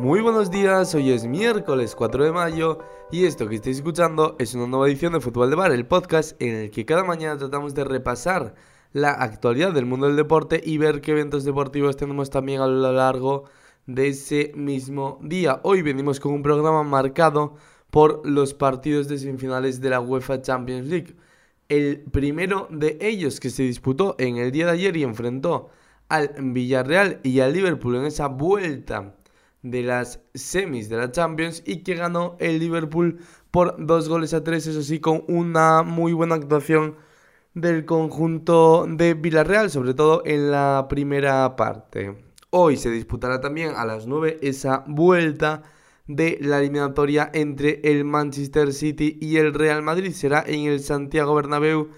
Muy 0.00 0.22
buenos 0.22 0.50
días, 0.50 0.94
hoy 0.94 1.10
es 1.10 1.26
miércoles 1.26 1.94
4 1.94 2.24
de 2.24 2.32
mayo 2.32 2.78
y 3.10 3.26
esto 3.26 3.46
que 3.46 3.56
estáis 3.56 3.76
escuchando 3.76 4.34
es 4.38 4.54
una 4.54 4.66
nueva 4.66 4.88
edición 4.88 5.12
de 5.12 5.20
Fútbol 5.20 5.50
de 5.50 5.56
Bar, 5.56 5.72
el 5.72 5.84
podcast 5.86 6.40
en 6.40 6.54
el 6.54 6.70
que 6.70 6.86
cada 6.86 7.04
mañana 7.04 7.36
tratamos 7.36 7.74
de 7.74 7.84
repasar 7.84 8.54
la 8.94 9.10
actualidad 9.10 9.74
del 9.74 9.84
mundo 9.84 10.06
del 10.06 10.16
deporte 10.16 10.58
y 10.64 10.78
ver 10.78 11.02
qué 11.02 11.10
eventos 11.10 11.44
deportivos 11.44 11.98
tenemos 11.98 12.30
también 12.30 12.62
a 12.62 12.66
lo 12.66 12.90
largo 12.94 13.44
de 13.84 14.08
ese 14.08 14.52
mismo 14.56 15.18
día. 15.20 15.60
Hoy 15.64 15.82
venimos 15.82 16.18
con 16.18 16.32
un 16.32 16.42
programa 16.42 16.82
marcado 16.82 17.56
por 17.90 18.26
los 18.26 18.54
partidos 18.54 19.06
de 19.06 19.18
semifinales 19.18 19.82
de 19.82 19.90
la 19.90 20.00
UEFA 20.00 20.40
Champions 20.40 20.86
League. 20.88 21.14
El 21.68 22.00
primero 22.10 22.68
de 22.70 22.96
ellos 23.02 23.38
que 23.38 23.50
se 23.50 23.64
disputó 23.64 24.16
en 24.18 24.38
el 24.38 24.50
día 24.50 24.64
de 24.64 24.72
ayer 24.72 24.96
y 24.96 25.02
enfrentó 25.02 25.68
al 26.08 26.34
Villarreal 26.38 27.20
y 27.22 27.40
al 27.40 27.52
Liverpool 27.52 27.96
en 27.96 28.06
esa 28.06 28.28
vuelta 28.28 29.19
de 29.62 29.82
las 29.82 30.20
semis 30.34 30.88
de 30.88 30.96
la 30.96 31.12
Champions 31.12 31.62
y 31.66 31.82
que 31.82 31.94
ganó 31.94 32.36
el 32.40 32.58
Liverpool 32.58 33.18
por 33.50 33.84
dos 33.84 34.08
goles 34.08 34.32
a 34.34 34.44
tres, 34.44 34.66
eso 34.66 34.82
sí, 34.82 35.00
con 35.00 35.24
una 35.28 35.82
muy 35.82 36.12
buena 36.12 36.36
actuación 36.36 36.96
del 37.54 37.84
conjunto 37.84 38.86
de 38.88 39.14
Villarreal, 39.14 39.70
sobre 39.70 39.94
todo 39.94 40.22
en 40.24 40.50
la 40.50 40.86
primera 40.88 41.56
parte. 41.56 42.16
Hoy 42.50 42.76
se 42.76 42.90
disputará 42.90 43.40
también 43.40 43.74
a 43.76 43.84
las 43.84 44.06
9 44.06 44.38
esa 44.42 44.84
vuelta 44.86 45.62
de 46.06 46.38
la 46.40 46.58
eliminatoria 46.58 47.30
entre 47.32 47.80
el 47.84 48.04
Manchester 48.04 48.72
City 48.72 49.18
y 49.20 49.36
el 49.36 49.54
Real 49.54 49.82
Madrid. 49.82 50.12
Será 50.12 50.44
en 50.46 50.62
el 50.66 50.80
Santiago 50.80 51.34
Bernabéu 51.34 51.90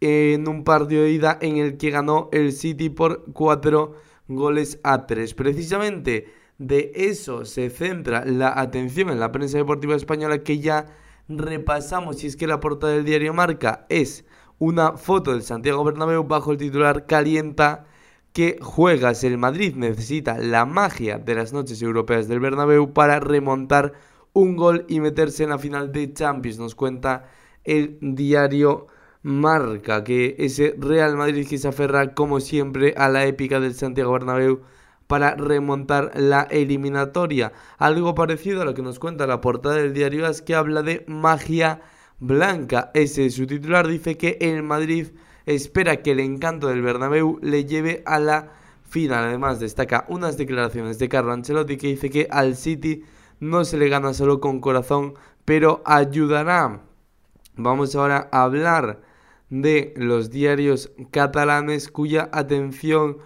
en 0.00 0.48
un 0.48 0.62
partido 0.62 1.02
de 1.02 1.10
ida 1.10 1.38
en 1.40 1.56
el 1.56 1.76
que 1.76 1.90
ganó 1.90 2.28
el 2.32 2.52
City 2.52 2.90
por 2.90 3.24
4 3.32 3.94
goles 4.28 4.78
a 4.84 5.06
3. 5.06 5.34
Precisamente 5.34 6.32
de 6.58 6.92
eso 6.94 7.44
se 7.44 7.70
centra 7.70 8.24
la 8.24 8.60
atención 8.60 9.10
en 9.10 9.20
la 9.20 9.32
prensa 9.32 9.58
deportiva 9.58 9.94
española 9.94 10.42
que 10.42 10.58
ya 10.58 10.86
repasamos. 11.28 12.18
Si 12.18 12.26
es 12.26 12.36
que 12.36 12.46
la 12.46 12.60
portada 12.60 12.94
del 12.94 13.04
diario 13.04 13.32
Marca 13.32 13.86
es 13.88 14.24
una 14.58 14.96
foto 14.96 15.32
del 15.32 15.42
Santiago 15.42 15.84
Bernabéu 15.84 16.24
bajo 16.24 16.50
el 16.52 16.58
titular 16.58 17.06
Calienta 17.06 17.86
que 18.32 18.58
juegas 18.60 19.24
el 19.24 19.38
Madrid 19.38 19.74
necesita 19.76 20.38
la 20.38 20.66
magia 20.66 21.18
de 21.18 21.34
las 21.34 21.52
noches 21.52 21.80
europeas 21.80 22.28
del 22.28 22.40
Bernabéu 22.40 22.92
para 22.92 23.20
remontar 23.20 23.92
un 24.32 24.56
gol 24.56 24.84
y 24.88 25.00
meterse 25.00 25.44
en 25.44 25.50
la 25.50 25.58
final 25.58 25.92
de 25.92 26.12
Champions. 26.12 26.58
Nos 26.58 26.74
cuenta 26.74 27.30
el 27.64 27.98
diario 28.00 28.88
Marca 29.22 30.04
que 30.04 30.36
ese 30.38 30.74
Real 30.78 31.16
Madrid 31.16 31.46
que 31.48 31.58
se 31.58 31.68
aferra 31.68 32.14
como 32.14 32.40
siempre 32.40 32.94
a 32.96 33.08
la 33.08 33.26
épica 33.26 33.60
del 33.60 33.74
Santiago 33.74 34.12
Bernabéu 34.12 34.60
para 35.08 35.34
remontar 35.34 36.12
la 36.14 36.42
eliminatoria. 36.42 37.52
Algo 37.78 38.14
parecido 38.14 38.62
a 38.62 38.64
lo 38.64 38.74
que 38.74 38.82
nos 38.82 39.00
cuenta 39.00 39.26
la 39.26 39.40
portada 39.40 39.76
del 39.76 39.94
diario 39.94 40.26
AS 40.26 40.42
que 40.42 40.54
habla 40.54 40.82
de 40.82 41.04
magia 41.08 41.80
blanca. 42.20 42.92
Ese 42.94 43.28
su 43.30 43.46
titular 43.46 43.88
dice 43.88 44.16
que 44.16 44.38
el 44.40 44.62
Madrid 44.62 45.08
espera 45.46 46.02
que 46.02 46.12
el 46.12 46.20
encanto 46.20 46.68
del 46.68 46.82
Bernabéu 46.82 47.38
le 47.42 47.64
lleve 47.64 48.02
a 48.06 48.20
la 48.20 48.52
final. 48.84 49.24
Además 49.24 49.58
destaca 49.58 50.04
unas 50.08 50.36
declaraciones 50.36 50.98
de 50.98 51.08
Carlo 51.08 51.32
Ancelotti 51.32 51.78
que 51.78 51.88
dice 51.88 52.10
que 52.10 52.28
al 52.30 52.54
City 52.54 53.04
no 53.40 53.64
se 53.64 53.78
le 53.78 53.88
gana 53.88 54.12
solo 54.12 54.40
con 54.40 54.60
corazón, 54.60 55.14
pero 55.44 55.82
ayudará. 55.86 56.82
Vamos 57.56 57.96
ahora 57.96 58.28
a 58.30 58.42
hablar 58.42 59.00
de 59.48 59.94
los 59.96 60.30
diarios 60.30 60.92
catalanes 61.10 61.88
cuya 61.88 62.28
atención 62.30 63.18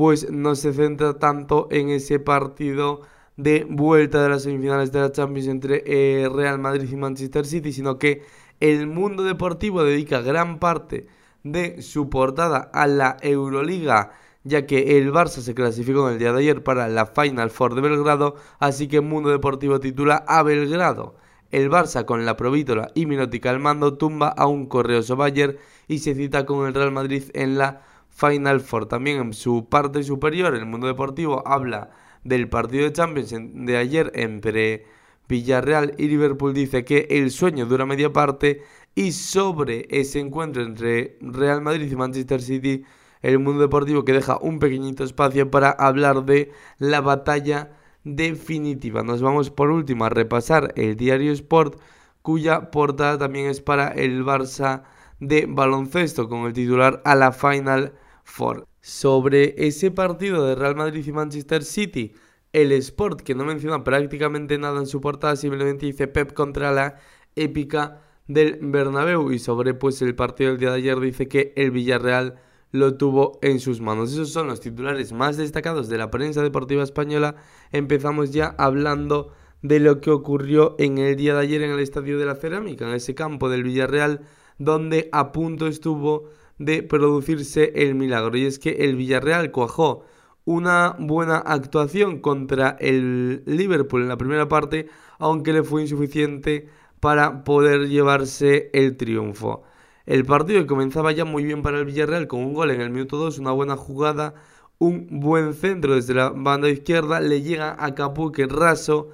pues 0.00 0.30
no 0.30 0.54
se 0.54 0.72
centra 0.72 1.18
tanto 1.18 1.68
en 1.70 1.90
ese 1.90 2.18
partido 2.18 3.02
de 3.36 3.66
vuelta 3.68 4.22
de 4.22 4.30
las 4.30 4.44
semifinales 4.44 4.92
de 4.92 5.00
la 5.00 5.12
Champions 5.12 5.46
entre 5.46 5.82
eh, 5.84 6.26
Real 6.30 6.58
Madrid 6.58 6.88
y 6.90 6.96
Manchester 6.96 7.44
City, 7.44 7.70
sino 7.70 7.98
que 7.98 8.22
el 8.60 8.86
mundo 8.86 9.24
deportivo 9.24 9.84
dedica 9.84 10.22
gran 10.22 10.58
parte 10.58 11.06
de 11.44 11.82
su 11.82 12.08
portada 12.08 12.70
a 12.72 12.86
la 12.86 13.18
Euroliga, 13.20 14.12
ya 14.42 14.64
que 14.64 14.96
el 14.96 15.12
Barça 15.12 15.42
se 15.42 15.54
clasificó 15.54 16.08
en 16.08 16.14
el 16.14 16.18
día 16.18 16.32
de 16.32 16.38
ayer 16.38 16.64
para 16.64 16.88
la 16.88 17.04
Final 17.04 17.50
Four 17.50 17.74
de 17.74 17.82
Belgrado, 17.82 18.36
así 18.58 18.88
que 18.88 18.96
el 18.96 19.02
mundo 19.02 19.28
deportivo 19.28 19.80
titula 19.80 20.24
a 20.26 20.42
Belgrado. 20.42 21.16
El 21.50 21.70
Barça 21.70 22.06
con 22.06 22.24
la 22.24 22.38
Provítola 22.38 22.90
y 22.94 23.04
Minótica 23.04 23.50
al 23.50 23.60
mando 23.60 23.98
tumba 23.98 24.28
a 24.28 24.46
un 24.46 24.64
Correoso 24.64 25.16
Bayer 25.16 25.58
y 25.88 25.98
se 25.98 26.14
cita 26.14 26.46
con 26.46 26.66
el 26.66 26.72
Real 26.72 26.90
Madrid 26.90 27.24
en 27.34 27.58
la 27.58 27.82
Final 28.10 28.60
Four. 28.60 28.86
También 28.86 29.20
en 29.20 29.32
su 29.32 29.68
parte 29.68 30.02
superior, 30.02 30.54
el 30.54 30.66
mundo 30.66 30.86
deportivo 30.86 31.46
habla 31.46 31.90
del 32.24 32.48
partido 32.48 32.84
de 32.84 32.92
Champions 32.92 33.34
de 33.34 33.76
ayer 33.76 34.12
entre 34.14 34.84
Villarreal 35.28 35.94
y 35.96 36.08
Liverpool. 36.08 36.52
Dice 36.52 36.84
que 36.84 37.06
el 37.10 37.30
sueño 37.30 37.66
dura 37.66 37.86
media 37.86 38.12
parte 38.12 38.62
y 38.94 39.12
sobre 39.12 39.86
ese 39.90 40.20
encuentro 40.20 40.62
entre 40.62 41.16
Real 41.20 41.62
Madrid 41.62 41.90
y 41.90 41.96
Manchester 41.96 42.42
City, 42.42 42.84
el 43.22 43.38
mundo 43.38 43.62
deportivo 43.62 44.04
que 44.04 44.12
deja 44.12 44.38
un 44.40 44.58
pequeñito 44.58 45.04
espacio 45.04 45.50
para 45.50 45.70
hablar 45.70 46.24
de 46.24 46.50
la 46.78 47.00
batalla 47.00 47.70
definitiva. 48.04 49.02
Nos 49.02 49.22
vamos 49.22 49.50
por 49.50 49.70
último 49.70 50.04
a 50.04 50.08
repasar 50.08 50.72
el 50.76 50.96
diario 50.96 51.32
Sport, 51.32 51.80
cuya 52.22 52.70
portada 52.70 53.18
también 53.18 53.46
es 53.46 53.60
para 53.60 53.88
el 53.88 54.24
Barça 54.24 54.82
de 55.20 55.46
baloncesto 55.48 56.28
con 56.28 56.46
el 56.46 56.52
titular 56.52 57.00
a 57.04 57.14
la 57.14 57.32
Final 57.32 57.92
Four. 58.24 58.66
Sobre 58.80 59.66
ese 59.66 59.90
partido 59.90 60.46
de 60.46 60.54
Real 60.54 60.74
Madrid 60.74 61.06
y 61.06 61.12
Manchester 61.12 61.62
City, 61.62 62.14
el 62.52 62.72
Sport, 62.72 63.20
que 63.20 63.34
no 63.34 63.44
menciona 63.44 63.84
prácticamente 63.84 64.58
nada 64.58 64.80
en 64.80 64.86
su 64.86 65.00
portada, 65.00 65.36
simplemente 65.36 65.86
dice 65.86 66.08
Pep 66.08 66.32
contra 66.32 66.72
la 66.72 66.96
épica 67.36 68.02
del 68.26 68.58
Bernabéu. 68.60 69.30
Y 69.30 69.38
sobre 69.38 69.74
pues 69.74 70.00
el 70.02 70.14
partido 70.14 70.50
del 70.50 70.58
día 70.58 70.70
de 70.70 70.76
ayer 70.76 70.98
dice 70.98 71.28
que 71.28 71.52
el 71.56 71.70
Villarreal 71.70 72.40
lo 72.72 72.96
tuvo 72.96 73.38
en 73.42 73.60
sus 73.60 73.80
manos. 73.80 74.12
Esos 74.12 74.32
son 74.32 74.46
los 74.46 74.60
titulares 74.60 75.12
más 75.12 75.36
destacados 75.36 75.88
de 75.88 75.98
la 75.98 76.10
prensa 76.10 76.42
deportiva 76.42 76.82
española. 76.82 77.36
Empezamos 77.72 78.30
ya 78.32 78.54
hablando 78.58 79.32
de 79.62 79.80
lo 79.80 80.00
que 80.00 80.10
ocurrió 80.10 80.76
en 80.78 80.98
el 80.98 81.16
día 81.16 81.34
de 81.34 81.40
ayer 81.40 81.62
en 81.62 81.72
el 81.72 81.80
Estadio 81.80 82.18
de 82.18 82.24
la 82.24 82.34
Cerámica, 82.34 82.88
en 82.88 82.94
ese 82.94 83.14
campo 83.14 83.48
del 83.48 83.62
Villarreal 83.62 84.22
donde 84.60 85.08
a 85.10 85.32
punto 85.32 85.66
estuvo 85.66 86.28
de 86.58 86.82
producirse 86.82 87.72
el 87.74 87.96
milagro. 87.96 88.36
Y 88.36 88.44
es 88.44 88.58
que 88.58 88.84
el 88.84 88.94
Villarreal 88.94 89.50
cuajó 89.50 90.04
una 90.44 90.94
buena 90.98 91.38
actuación 91.38 92.20
contra 92.20 92.76
el 92.78 93.42
Liverpool 93.46 94.02
en 94.02 94.08
la 94.08 94.18
primera 94.18 94.48
parte, 94.48 94.86
aunque 95.18 95.54
le 95.54 95.62
fue 95.62 95.82
insuficiente 95.82 96.68
para 97.00 97.42
poder 97.42 97.88
llevarse 97.88 98.70
el 98.74 98.96
triunfo. 98.96 99.62
El 100.04 100.26
partido 100.26 100.66
comenzaba 100.66 101.12
ya 101.12 101.24
muy 101.24 101.42
bien 101.44 101.62
para 101.62 101.78
el 101.78 101.86
Villarreal 101.86 102.26
con 102.26 102.40
un 102.40 102.52
gol 102.52 102.70
en 102.70 102.82
el 102.82 102.90
minuto 102.90 103.16
2, 103.16 103.38
una 103.38 103.52
buena 103.52 103.76
jugada, 103.76 104.34
un 104.78 105.20
buen 105.20 105.54
centro 105.54 105.94
desde 105.94 106.14
la 106.14 106.30
banda 106.30 106.68
izquierda, 106.68 107.20
le 107.20 107.40
llega 107.40 107.76
a 107.78 107.94
Capu 107.94 108.32
raso 108.48 109.08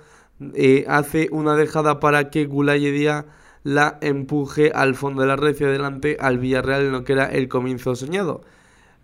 eh, 0.54 0.84
hace 0.88 1.28
una 1.30 1.54
dejada 1.54 2.00
para 2.00 2.30
que 2.30 2.46
Gulayedia 2.46 3.26
la 3.66 3.98
empuje 4.00 4.70
al 4.72 4.94
fondo 4.94 5.22
de 5.22 5.26
la 5.26 5.34
red 5.34 5.56
y 5.58 5.64
adelante 5.64 6.16
al 6.20 6.38
Villarreal 6.38 6.82
en 6.82 6.92
lo 6.92 7.02
que 7.02 7.14
era 7.14 7.26
el 7.26 7.48
comienzo 7.48 7.96
soñado. 7.96 8.42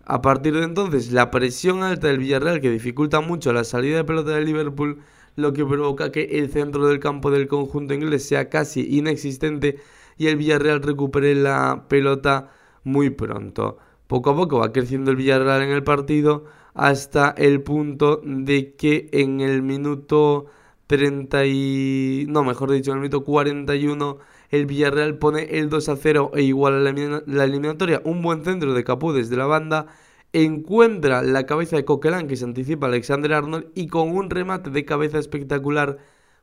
A 0.05 0.21
partir 0.21 0.53
de 0.53 0.63
entonces, 0.63 1.11
la 1.11 1.31
presión 1.31 1.83
alta 1.83 2.07
del 2.07 2.19
Villarreal 2.19 2.61
que 2.61 2.69
dificulta 2.71 3.19
mucho 3.19 3.51
la 3.51 3.65
salida 3.65 3.97
de 3.97 4.05
pelota 4.05 4.31
del 4.31 4.45
Liverpool, 4.45 5.01
lo 5.35 5.51
que 5.51 5.65
provoca 5.65 6.13
que 6.13 6.39
el 6.39 6.49
centro 6.49 6.87
del 6.87 7.01
campo 7.01 7.29
del 7.29 7.49
conjunto 7.49 7.93
inglés 7.93 8.25
sea 8.25 8.47
casi 8.49 8.87
inexistente 8.97 9.79
y 10.17 10.27
el 10.27 10.37
Villarreal 10.37 10.81
recupere 10.81 11.35
la 11.35 11.83
pelota 11.89 12.49
muy 12.85 13.09
pronto. 13.09 13.79
Poco 14.07 14.29
a 14.29 14.35
poco 14.37 14.59
va 14.59 14.71
creciendo 14.71 15.11
el 15.11 15.17
Villarreal 15.17 15.63
en 15.63 15.71
el 15.71 15.83
partido 15.83 16.45
hasta 16.73 17.31
el 17.31 17.61
punto 17.63 18.21
de 18.23 18.75
que 18.75 19.09
en 19.11 19.41
el 19.41 19.61
minuto 19.61 20.45
30 20.87 21.45
y... 21.47 22.25
no, 22.29 22.45
mejor 22.45 22.71
dicho, 22.71 22.91
en 22.91 22.97
el 22.99 23.01
minuto 23.01 23.25
41 23.25 24.19
el 24.53 24.67
Villarreal 24.67 25.17
pone 25.17 25.45
el 25.57 25.67
2 25.67 25.89
a 25.89 25.95
0 25.95 26.31
e 26.35 26.43
igual 26.43 26.75
a 26.75 26.79
la, 26.79 27.43
eliminatoria. 27.43 28.03
Un 28.05 28.21
buen 28.21 28.43
centro 28.43 28.75
de 28.75 28.83
Capú 28.83 29.11
desde 29.11 29.35
la 29.35 29.47
banda. 29.47 29.87
Encuentra 30.31 31.23
la 31.23 31.47
cabeza 31.47 31.75
de 31.75 31.85
Coquelin 31.85 32.27
que 32.27 32.35
se 32.35 32.45
anticipa 32.45 32.85
Alexander 32.85 33.33
Arnold 33.33 33.71
y 33.73 33.87
con 33.87 34.09
un 34.15 34.29
remate 34.29 34.69
de 34.69 34.85
cabeza 34.85 35.17
espectacular 35.17 35.97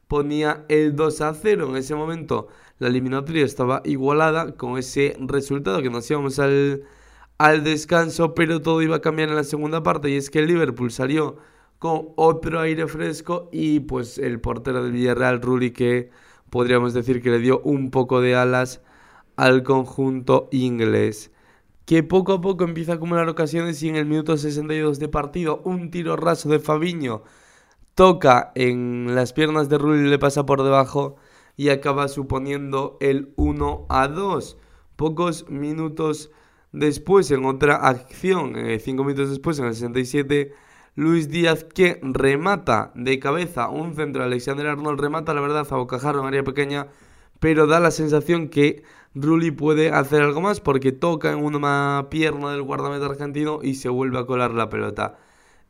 ponía 0.09 0.65
el 0.69 0.97
2 0.97 1.21
a 1.21 1.35
0. 1.35 1.69
En 1.71 1.77
ese 1.77 1.95
momento 1.95 2.49
la 2.81 2.89
eliminatoria 2.89 3.45
estaba 3.45 3.81
igualada 3.85 4.57
con 4.57 4.77
ese 4.77 5.17
resultado 5.21 5.81
que 5.81 5.91
nos 5.91 6.11
íbamos 6.11 6.41
al, 6.41 6.83
al 7.39 7.63
descanso, 7.63 8.35
pero 8.35 8.61
todo 8.61 8.83
iba 8.83 8.97
a 8.97 9.01
cambiar 9.01 9.29
en 9.29 9.37
la 9.37 9.45
segunda 9.45 9.85
parte 9.85 10.11
y 10.11 10.17
es 10.17 10.31
que 10.31 10.41
el 10.41 10.49
Liverpool 10.49 10.91
salió 10.91 11.37
con 11.79 12.09
otro 12.17 12.59
aire 12.61 12.89
fresco 12.89 13.49
y 13.53 13.81
pues 13.81 14.19
el 14.19 14.41
portero 14.41 14.83
del 14.83 14.93
Villarreal, 14.93 15.41
Rulli, 15.41 15.71
que 15.71 16.11
podríamos 16.51 16.95
decir 16.95 17.23
que 17.23 17.31
le 17.31 17.39
dio 17.39 17.61
un 17.65 17.91
poco 17.91 18.21
de 18.21 18.37
alas 18.37 18.83
al 19.37 19.63
conjunto 19.63 20.49
inglés. 20.53 21.31
Que 21.87 22.03
poco 22.03 22.35
a 22.35 22.41
poco 22.41 22.65
empieza 22.65 22.93
a 22.93 22.95
acumular 22.97 23.29
ocasiones 23.29 23.83
y 23.83 23.89
en 23.89 23.97
el 23.97 24.07
minuto 24.07 24.37
62 24.37 24.99
de 24.99 25.09
partido 25.09 25.63
un 25.65 25.91
tiro 25.91 26.17
raso 26.17 26.49
de 26.49 26.61
Fabiño 26.61 27.23
toca 28.01 28.53
en 28.55 29.15
las 29.15 29.35
piernas 29.35 29.69
de 29.69 29.77
Rulli, 29.77 30.09
le 30.09 30.19
pasa 30.19 30.47
por 30.47 30.63
debajo 30.63 31.17
y 31.57 31.69
acaba 31.69 32.09
suponiendo 32.09 32.97
el 33.01 33.35
1 33.37 33.87
a 33.91 34.09
2. 34.09 34.57
Pocos 34.97 35.51
minutos 35.51 36.31
después, 36.73 37.31
en 37.31 37.45
otra 37.45 37.77
acción, 37.77 38.55
5 38.79 39.05
minutos 39.05 39.29
después, 39.29 39.59
en 39.59 39.67
el 39.67 39.75
67, 39.75 40.55
Luis 40.97 41.29
Díaz 41.29 41.65
que 41.65 42.01
remata 42.03 42.93
de 42.95 43.19
cabeza 43.19 43.69
un 43.69 43.95
centro. 43.95 44.23
Alexander 44.23 44.67
Arnold 44.67 45.01
remata, 45.01 45.35
la 45.35 45.41
verdad, 45.41 45.67
a 45.71 45.77
bocajarro 45.77 46.21
en 46.21 46.27
área 46.27 46.45
pequeña, 46.45 46.89
pero 47.39 47.67
da 47.67 47.81
la 47.81 47.91
sensación 47.91 48.49
que 48.49 48.83
Rulli 49.15 49.51
puede 49.51 49.91
hacer 49.91 50.23
algo 50.23 50.41
más 50.41 50.61
porque 50.61 50.93
toca 50.93 51.33
en 51.33 51.45
una 51.45 52.09
pierna 52.11 52.53
del 52.53 52.63
guardameta 52.63 53.07
argentino 53.07 53.61
y 53.63 53.75
se 53.75 53.89
vuelve 53.89 54.19
a 54.19 54.27
colar 54.27 54.53
la 54.53 54.69
pelota. 54.69 55.19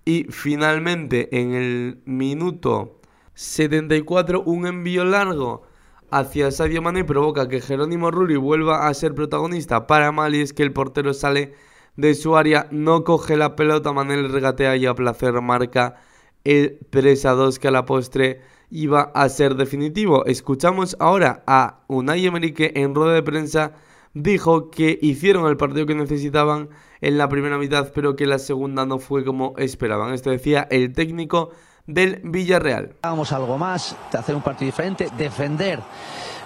Y 0.04 0.24
finalmente, 0.30 1.28
en 1.38 1.52
el 1.52 2.02
minuto 2.06 3.00
74, 3.34 4.42
un 4.42 4.66
envío 4.66 5.04
largo 5.04 5.62
hacia 6.10 6.50
Sadio 6.50 6.82
Mane 6.82 7.04
provoca 7.04 7.48
que 7.48 7.60
Jerónimo 7.60 8.10
Rulli 8.10 8.36
vuelva 8.36 8.88
a 8.88 8.94
ser 8.94 9.14
protagonista 9.14 9.86
para 9.86 10.12
mal 10.12 10.34
y 10.34 10.40
es 10.40 10.52
que 10.52 10.62
el 10.62 10.72
portero 10.72 11.14
sale 11.14 11.54
de 12.00 12.14
su 12.14 12.36
área, 12.36 12.66
no 12.70 13.04
coge 13.04 13.36
la 13.36 13.56
pelota, 13.56 13.92
Manel 13.92 14.32
regatea 14.32 14.76
y 14.76 14.86
a 14.86 14.94
placer 14.94 15.40
marca 15.42 15.96
el 16.44 16.78
3 16.88 17.26
a 17.26 17.32
2 17.32 17.58
que 17.58 17.68
a 17.68 17.70
la 17.70 17.84
postre 17.84 18.40
iba 18.70 19.10
a 19.14 19.28
ser 19.28 19.54
definitivo. 19.54 20.24
Escuchamos 20.24 20.96
ahora 20.98 21.42
a 21.46 21.80
Unai 21.88 22.24
Emery 22.24 22.52
que 22.54 22.72
en 22.74 22.94
rueda 22.94 23.12
de 23.12 23.22
prensa 23.22 23.72
dijo 24.14 24.70
que 24.70 24.98
hicieron 25.02 25.46
el 25.46 25.58
partido 25.58 25.84
que 25.84 25.94
necesitaban 25.94 26.70
en 27.02 27.18
la 27.18 27.28
primera 27.28 27.58
mitad, 27.58 27.92
pero 27.94 28.16
que 28.16 28.26
la 28.26 28.38
segunda 28.38 28.86
no 28.86 28.98
fue 28.98 29.22
como 29.22 29.54
esperaban. 29.58 30.14
Esto 30.14 30.30
decía 30.30 30.66
el 30.70 30.94
técnico 30.94 31.50
del 31.86 32.20
Villarreal. 32.24 32.96
Vamos 33.02 33.32
algo 33.32 33.58
más, 33.58 33.94
hacer 34.12 34.34
un 34.34 34.42
partido 34.42 34.66
diferente, 34.66 35.08
defender 35.18 35.80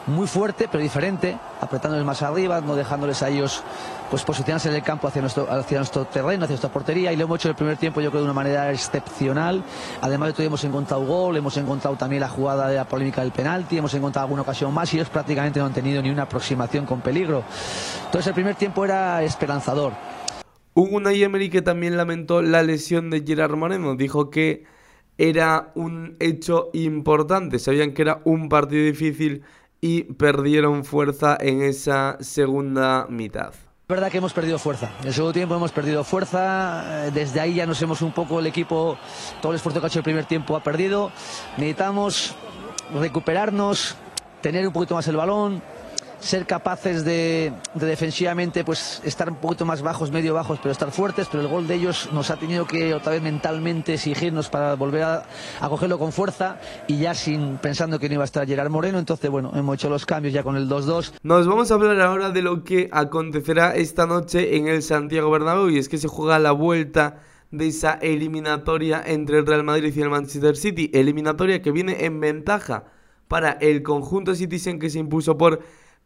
muy 0.06 0.26
fuerte 0.26 0.68
pero 0.70 0.82
diferente, 0.82 1.38
apretándoles 1.60 2.04
más 2.04 2.22
arriba, 2.22 2.60
no 2.60 2.76
dejándoles 2.76 3.22
a 3.22 3.28
ellos 3.28 3.62
pues 4.10 4.22
posicionarse 4.22 4.68
en 4.68 4.74
el 4.74 4.82
campo 4.82 5.08
hacia 5.08 5.20
nuestro, 5.20 5.50
hacia 5.50 5.78
nuestro 5.78 6.04
terreno, 6.04 6.44
hacia 6.44 6.54
nuestra 6.54 6.70
portería 6.70 7.12
y 7.12 7.16
lo 7.16 7.24
hemos 7.24 7.38
hecho 7.40 7.48
el 7.48 7.54
primer 7.54 7.76
tiempo 7.76 8.00
yo 8.00 8.10
creo 8.10 8.20
de 8.20 8.26
una 8.26 8.34
manera 8.34 8.70
excepcional. 8.70 9.64
Además 10.02 10.28
de 10.28 10.32
todo 10.34 10.46
hemos 10.46 10.64
encontrado 10.64 11.04
gol, 11.04 11.36
hemos 11.36 11.56
encontrado 11.56 11.96
también 11.96 12.20
la 12.20 12.28
jugada 12.28 12.68
de 12.68 12.76
la 12.76 12.84
polémica 12.84 13.22
del 13.22 13.32
penalti, 13.32 13.78
hemos 13.78 13.94
encontrado 13.94 14.26
alguna 14.26 14.42
ocasión 14.42 14.72
más 14.72 14.92
y 14.92 14.98
ellos 14.98 15.08
prácticamente 15.08 15.58
no 15.60 15.66
han 15.66 15.72
tenido 15.72 16.02
ni 16.02 16.10
una 16.10 16.24
aproximación 16.24 16.86
con 16.86 17.00
peligro. 17.00 17.42
Entonces 18.06 18.26
el 18.28 18.34
primer 18.34 18.54
tiempo 18.56 18.84
era 18.84 19.22
esperanzador. 19.22 19.92
Una 20.74 21.12
Emery 21.12 21.50
que 21.50 21.62
también 21.62 21.96
lamentó 21.96 22.42
la 22.42 22.62
lesión 22.62 23.08
de 23.08 23.22
Gerard 23.24 23.54
Moreno, 23.54 23.94
dijo 23.94 24.30
que 24.30 24.64
era 25.18 25.70
un 25.76 26.16
hecho 26.18 26.70
importante, 26.72 27.60
sabían 27.60 27.94
que 27.94 28.02
era 28.02 28.20
un 28.24 28.48
partido 28.48 28.84
difícil 28.84 29.44
y 29.86 30.04
perdieron 30.04 30.82
fuerza 30.82 31.36
en 31.38 31.60
esa 31.60 32.16
segunda 32.20 33.06
mitad. 33.10 33.50
Es 33.50 33.86
verdad 33.86 34.10
que 34.10 34.16
hemos 34.16 34.32
perdido 34.32 34.58
fuerza. 34.58 34.90
En 35.02 35.08
el 35.08 35.12
segundo 35.12 35.34
tiempo 35.34 35.54
hemos 35.54 35.72
perdido 35.72 36.02
fuerza. 36.04 37.08
Eh, 37.08 37.10
desde 37.12 37.38
ahí 37.38 37.56
ya 37.56 37.66
nos 37.66 37.82
hemos 37.82 38.00
un 38.00 38.12
poco 38.12 38.40
el 38.40 38.46
equipo, 38.46 38.96
todo 39.42 39.52
el 39.52 39.56
esfuerzo 39.56 39.80
que 39.80 39.86
ha 39.86 39.88
hecho 39.88 39.98
el 39.98 40.04
primer 40.04 40.24
tiempo 40.24 40.56
ha 40.56 40.62
perdido. 40.62 41.12
Necesitamos 41.58 42.34
recuperarnos, 42.98 43.94
tener 44.40 44.66
un 44.66 44.72
poquito 44.72 44.94
más 44.94 45.06
el 45.06 45.16
balón, 45.16 45.62
ser 46.24 46.46
capaces 46.46 47.04
de, 47.04 47.52
defensivamente 47.74 48.64
pues 48.64 49.02
estar 49.04 49.28
un 49.28 49.36
poquito 49.36 49.66
más 49.66 49.82
bajos, 49.82 50.10
medio 50.10 50.32
bajos, 50.32 50.58
pero 50.62 50.72
estar 50.72 50.90
fuertes, 50.90 51.28
pero 51.30 51.42
el 51.42 51.48
gol 51.48 51.66
de 51.68 51.74
ellos 51.74 52.08
nos 52.12 52.30
ha 52.30 52.36
tenido 52.36 52.66
que 52.66 52.94
otra 52.94 53.12
vez 53.12 53.22
mentalmente 53.22 53.94
exigirnos 53.94 54.48
para 54.48 54.74
volver 54.74 55.02
a, 55.02 55.26
cogerlo 55.68 55.98
con 55.98 56.12
fuerza 56.12 56.58
y 56.86 56.98
ya 56.98 57.14
sin 57.14 57.58
pensando 57.58 57.98
que 57.98 58.08
no 58.08 58.14
iba 58.14 58.24
a 58.24 58.24
estar 58.24 58.46
Gerard 58.46 58.70
Moreno, 58.70 58.98
entonces 58.98 59.30
bueno, 59.30 59.52
hemos 59.54 59.74
hecho 59.74 59.90
los 59.90 60.06
cambios 60.06 60.32
ya 60.32 60.42
con 60.42 60.56
el 60.56 60.68
2-2. 60.68 61.12
Nos 61.22 61.46
vamos 61.46 61.70
a 61.70 61.74
hablar 61.74 62.00
ahora 62.00 62.30
de 62.30 62.40
lo 62.40 62.64
que 62.64 62.88
acontecerá 62.90 63.74
esta 63.74 64.06
noche 64.06 64.56
en 64.56 64.66
el 64.66 64.82
Santiago 64.82 65.30
Bernabéu 65.30 65.68
y 65.68 65.78
es 65.78 65.90
que 65.90 65.98
se 65.98 66.08
juega 66.08 66.38
la 66.38 66.52
vuelta 66.52 67.20
de 67.50 67.68
esa 67.68 67.92
eliminatoria 68.00 69.02
entre 69.04 69.38
el 69.38 69.46
Real 69.46 69.62
Madrid 69.62 69.92
y 69.94 70.00
el 70.00 70.10
Manchester 70.10 70.56
City, 70.56 70.90
eliminatoria 70.94 71.60
que 71.60 71.70
viene 71.70 72.06
en 72.06 72.18
ventaja 72.18 72.84
para 73.28 73.52
el 73.52 73.82
conjunto 73.82 74.34
Citizen 74.34 74.78
que 74.78 74.90
se 74.90 74.98
impuso 74.98 75.36
por 75.36 75.60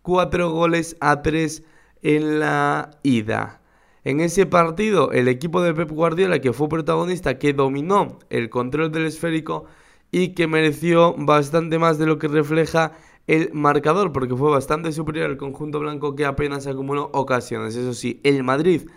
cuatro 0.08 0.50
goles 0.50 0.96
a 1.00 1.20
tres 1.20 1.62
en 2.00 2.40
la 2.40 2.92
ida. 3.02 3.60
En 4.04 4.20
ese 4.20 4.46
partido, 4.46 5.12
el 5.12 5.28
equipo 5.28 5.60
de 5.60 5.74
Pep 5.74 5.90
Guardiola, 5.90 6.38
que 6.38 6.54
fue 6.54 6.66
protagonista, 6.70 7.38
que 7.38 7.52
dominó 7.52 8.18
el 8.30 8.48
control 8.48 8.90
del 8.90 9.04
esférico 9.04 9.66
y 10.10 10.28
que 10.28 10.46
mereció 10.46 11.14
bastante 11.18 11.78
más 11.78 11.98
de 11.98 12.06
lo 12.06 12.18
que 12.18 12.26
refleja 12.26 12.92
el 13.26 13.50
marcador, 13.52 14.10
porque 14.10 14.34
fue 14.34 14.50
bastante 14.50 14.92
superior 14.92 15.26
al 15.26 15.36
conjunto 15.36 15.78
blanco 15.78 16.16
que 16.16 16.24
apenas 16.24 16.66
acumuló 16.66 17.10
ocasiones. 17.12 17.76
Eso 17.76 17.92
sí, 17.92 18.18
el 18.24 18.42
Madrid 18.42 18.88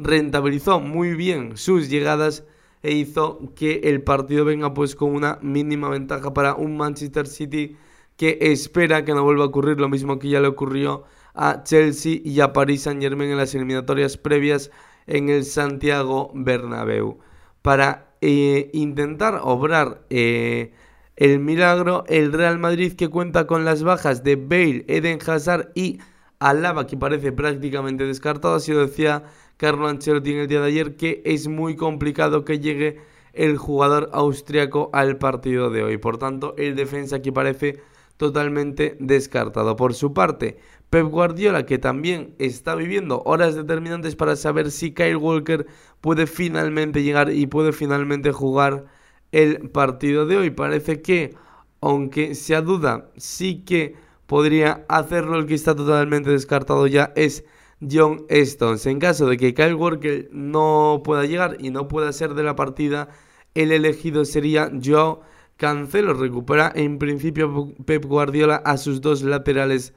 rentabilizó 0.00 0.80
muy 0.80 1.14
bien 1.14 1.56
sus 1.56 1.88
llegadas 1.88 2.42
e 2.82 2.90
hizo 2.90 3.38
que 3.54 3.82
el 3.84 4.02
partido 4.02 4.44
venga 4.44 4.74
pues 4.74 4.96
con 4.96 5.14
una 5.14 5.38
mínima 5.42 5.88
ventaja 5.90 6.34
para 6.34 6.56
un 6.56 6.76
Manchester 6.76 7.28
City 7.28 7.76
que 8.16 8.38
espera 8.40 9.04
que 9.04 9.14
no 9.14 9.24
vuelva 9.24 9.44
a 9.44 9.48
ocurrir 9.48 9.78
lo 9.78 9.88
mismo 9.88 10.18
que 10.18 10.28
ya 10.28 10.40
le 10.40 10.48
ocurrió 10.48 11.04
a 11.34 11.62
Chelsea 11.64 12.20
y 12.24 12.40
a 12.40 12.52
Paris 12.52 12.82
Saint 12.82 13.00
Germain 13.00 13.30
en 13.30 13.36
las 13.36 13.54
eliminatorias 13.54 14.16
previas 14.16 14.70
en 15.06 15.28
el 15.28 15.44
Santiago 15.44 16.30
Bernabéu. 16.34 17.18
Para 17.62 18.14
eh, 18.20 18.70
intentar 18.72 19.40
obrar 19.42 20.02
eh, 20.10 20.72
el 21.16 21.38
milagro, 21.40 22.04
el 22.08 22.32
Real 22.32 22.58
Madrid 22.58 22.94
que 22.94 23.08
cuenta 23.08 23.46
con 23.46 23.64
las 23.64 23.82
bajas 23.82 24.24
de 24.24 24.36
Bale, 24.36 24.84
Eden 24.88 25.18
Hazard 25.26 25.70
y 25.74 25.98
Alaba, 26.38 26.86
que 26.86 26.96
parece 26.96 27.32
prácticamente 27.32 28.04
descartado, 28.04 28.54
así 28.56 28.72
lo 28.72 28.86
decía 28.86 29.24
Carlo 29.56 29.88
Ancelotti 29.88 30.32
en 30.32 30.38
el 30.40 30.48
día 30.48 30.60
de 30.60 30.66
ayer, 30.68 30.96
que 30.96 31.22
es 31.24 31.48
muy 31.48 31.76
complicado 31.76 32.44
que 32.44 32.60
llegue 32.60 33.00
el 33.32 33.56
jugador 33.56 34.10
austriaco 34.12 34.90
al 34.92 35.18
partido 35.18 35.70
de 35.70 35.82
hoy. 35.82 35.98
Por 35.98 36.18
tanto, 36.18 36.54
el 36.58 36.74
defensa 36.76 37.20
que 37.20 37.32
parece 37.32 37.80
totalmente 38.16 38.96
descartado. 39.00 39.76
Por 39.76 39.94
su 39.94 40.12
parte, 40.12 40.58
Pep 40.90 41.06
Guardiola, 41.06 41.66
que 41.66 41.78
también 41.78 42.34
está 42.38 42.74
viviendo 42.74 43.22
horas 43.24 43.54
determinantes 43.54 44.16
para 44.16 44.36
saber 44.36 44.70
si 44.70 44.92
Kyle 44.92 45.16
Walker 45.16 45.66
puede 46.00 46.26
finalmente 46.26 47.02
llegar 47.02 47.30
y 47.32 47.46
puede 47.46 47.72
finalmente 47.72 48.32
jugar 48.32 48.86
el 49.32 49.70
partido 49.70 50.26
de 50.26 50.36
hoy. 50.36 50.50
Parece 50.50 51.02
que, 51.02 51.34
aunque 51.80 52.34
sea 52.34 52.62
duda, 52.62 53.10
sí 53.16 53.64
que 53.64 53.96
podría 54.26 54.84
hacerlo. 54.88 55.38
El 55.38 55.46
que 55.46 55.54
está 55.54 55.74
totalmente 55.74 56.30
descartado 56.30 56.86
ya 56.86 57.12
es 57.16 57.44
John 57.80 58.24
Stones. 58.28 58.86
En 58.86 58.98
caso 58.98 59.26
de 59.26 59.36
que 59.36 59.54
Kyle 59.54 59.74
Walker 59.74 60.28
no 60.32 61.02
pueda 61.04 61.24
llegar 61.26 61.56
y 61.60 61.70
no 61.70 61.88
pueda 61.88 62.12
ser 62.12 62.34
de 62.34 62.42
la 62.42 62.56
partida, 62.56 63.08
el 63.54 63.72
elegido 63.72 64.24
sería 64.24 64.70
Joe 64.82 65.18
Cancelo 65.56 66.12
recupera 66.12 66.70
en 66.74 66.98
principio 66.98 67.72
Pep 67.84 68.04
Guardiola 68.04 68.56
a 68.56 68.76
sus 68.76 69.00
dos 69.00 69.22
laterales 69.22 69.94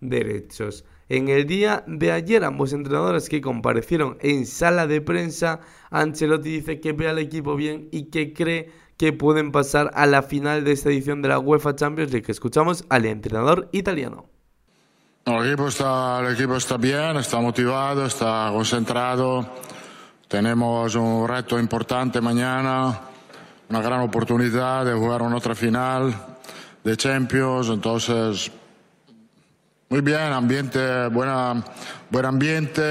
derechos. 0.00 0.84
En 1.08 1.28
el 1.28 1.46
día 1.46 1.82
de 1.88 2.12
ayer, 2.12 2.44
ambos 2.44 2.72
entrenadores 2.72 3.28
que 3.28 3.40
comparecieron 3.40 4.16
en 4.20 4.46
sala 4.46 4.86
de 4.86 5.00
prensa, 5.00 5.58
Ancelotti 5.90 6.50
dice 6.50 6.80
que 6.80 6.92
ve 6.92 7.08
al 7.08 7.18
equipo 7.18 7.56
bien 7.56 7.88
y 7.90 8.04
que 8.04 8.32
cree 8.32 8.70
que 8.96 9.12
pueden 9.12 9.50
pasar 9.50 9.90
a 9.94 10.06
la 10.06 10.22
final 10.22 10.62
de 10.62 10.72
esta 10.72 10.90
edición 10.90 11.22
de 11.22 11.28
la 11.30 11.40
UEFA 11.40 11.74
Champions 11.74 12.12
League. 12.12 12.26
Escuchamos 12.28 12.84
al 12.88 13.06
entrenador 13.06 13.68
italiano. 13.72 14.26
El 15.24 15.46
equipo 15.48 15.66
está, 15.66 16.20
el 16.20 16.34
equipo 16.34 16.54
está 16.54 16.76
bien, 16.76 17.16
está 17.16 17.40
motivado, 17.40 18.06
está 18.06 18.50
concentrado. 18.52 19.44
Tenemos 20.28 20.94
un 20.94 21.26
reto 21.26 21.58
importante 21.58 22.20
mañana 22.20 23.09
una 23.70 23.80
gran 23.80 24.00
oportunidad 24.00 24.84
de 24.84 24.92
jugar 24.92 25.22
una 25.22 25.36
otra 25.36 25.54
final 25.54 26.12
de 26.82 26.96
Champions, 26.96 27.68
entonces 27.68 28.50
muy 29.88 30.00
bien, 30.00 30.32
ambiente, 30.32 31.06
buena, 31.06 31.64
buen 32.10 32.26
ambiente. 32.26 32.82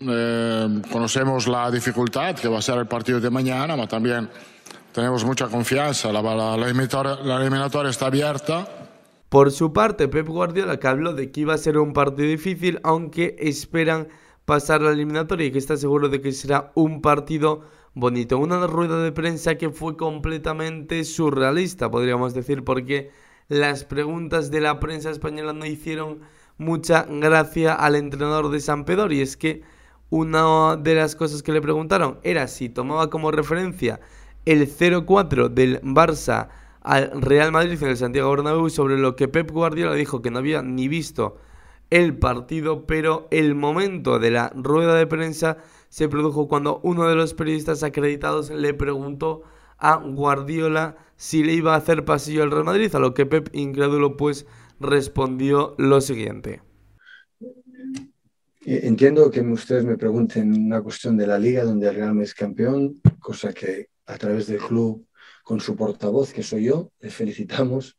Eh, 0.00 0.82
conocemos 0.90 1.46
la 1.46 1.70
dificultad 1.70 2.34
que 2.34 2.48
va 2.48 2.58
a 2.58 2.62
ser 2.62 2.78
el 2.78 2.86
partido 2.86 3.18
de 3.18 3.30
mañana, 3.30 3.74
pero 3.74 3.88
también 3.88 4.28
tenemos 4.92 5.24
mucha 5.24 5.48
confianza. 5.48 6.12
La, 6.12 6.20
la, 6.20 6.56
la, 6.56 6.64
eliminatoria, 6.66 7.16
la 7.22 7.36
eliminatoria 7.36 7.90
está 7.90 8.06
abierta. 8.06 8.68
Por 9.30 9.52
su 9.52 9.72
parte, 9.72 10.08
Pep 10.08 10.26
Guardiola 10.28 10.78
que 10.78 10.88
habló 10.88 11.14
de 11.14 11.30
que 11.30 11.40
iba 11.40 11.54
a 11.54 11.58
ser 11.58 11.78
un 11.78 11.94
partido 11.94 12.28
difícil, 12.28 12.78
aunque 12.82 13.36
esperan 13.38 14.08
pasar 14.44 14.82
la 14.82 14.90
eliminatoria 14.90 15.46
y 15.46 15.52
que 15.52 15.58
está 15.58 15.76
seguro 15.76 16.08
de 16.08 16.20
que 16.20 16.32
será 16.32 16.72
un 16.74 17.00
partido 17.00 17.62
bonito. 17.94 18.38
Una 18.38 18.66
rueda 18.66 19.02
de 19.02 19.12
prensa 19.12 19.56
que 19.56 19.70
fue 19.70 19.96
completamente 19.96 21.04
surrealista, 21.04 21.90
podríamos 21.90 22.34
decir, 22.34 22.64
porque 22.64 23.10
las 23.48 23.84
preguntas 23.84 24.50
de 24.50 24.60
la 24.60 24.80
prensa 24.80 25.10
española 25.10 25.52
no 25.52 25.66
hicieron 25.66 26.20
mucha 26.58 27.06
gracia 27.08 27.74
al 27.74 27.96
entrenador 27.96 28.50
de 28.50 28.60
San 28.60 28.84
Pedro 28.84 29.12
y 29.12 29.20
es 29.20 29.36
que 29.36 29.62
una 30.10 30.76
de 30.76 30.94
las 30.94 31.16
cosas 31.16 31.42
que 31.42 31.52
le 31.52 31.62
preguntaron 31.62 32.18
era 32.22 32.46
si 32.46 32.68
tomaba 32.68 33.10
como 33.10 33.30
referencia 33.30 34.00
el 34.44 34.68
0-4 34.68 35.48
del 35.48 35.80
Barça 35.82 36.48
al 36.82 37.22
Real 37.22 37.52
Madrid 37.52 37.82
en 37.82 37.88
el 37.88 37.96
Santiago 37.96 38.30
Bernabéu 38.30 38.68
sobre 38.68 38.98
lo 38.98 39.16
que 39.16 39.28
Pep 39.28 39.50
Guardiola 39.50 39.94
dijo 39.94 40.20
que 40.20 40.30
no 40.30 40.38
había 40.38 40.62
ni 40.62 40.88
visto 40.88 41.38
el 41.92 42.16
partido, 42.16 42.86
pero 42.86 43.28
el 43.30 43.54
momento 43.54 44.18
de 44.18 44.30
la 44.30 44.50
rueda 44.56 44.94
de 44.94 45.06
prensa 45.06 45.58
se 45.90 46.08
produjo 46.08 46.48
cuando 46.48 46.80
uno 46.82 47.06
de 47.06 47.14
los 47.14 47.34
periodistas 47.34 47.82
acreditados 47.82 48.48
le 48.48 48.72
preguntó 48.72 49.42
a 49.76 49.96
Guardiola 49.96 50.96
si 51.16 51.44
le 51.44 51.52
iba 51.52 51.74
a 51.74 51.76
hacer 51.76 52.06
pasillo 52.06 52.44
al 52.44 52.50
Real 52.50 52.64
Madrid, 52.64 52.94
a 52.94 52.98
lo 52.98 53.12
que 53.12 53.26
Pep, 53.26 53.50
incrédulo, 53.52 54.16
pues 54.16 54.46
respondió 54.80 55.74
lo 55.76 56.00
siguiente. 56.00 56.62
Eh, 58.64 58.80
entiendo 58.84 59.30
que 59.30 59.42
ustedes 59.42 59.84
me 59.84 59.98
pregunten 59.98 60.50
una 60.54 60.80
cuestión 60.80 61.18
de 61.18 61.26
la 61.26 61.38
liga 61.38 61.62
donde 61.62 61.88
el 61.88 61.94
Real 61.94 62.14
Madrid 62.14 62.22
es 62.22 62.34
campeón, 62.34 63.02
cosa 63.18 63.52
que 63.52 63.88
a 64.06 64.16
través 64.16 64.46
del 64.46 64.60
club, 64.60 65.06
con 65.44 65.60
su 65.60 65.76
portavoz, 65.76 66.32
que 66.32 66.42
soy 66.42 66.64
yo, 66.64 66.90
le 67.00 67.10
felicitamos, 67.10 67.98